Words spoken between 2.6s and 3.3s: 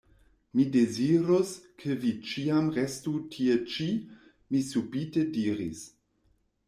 restu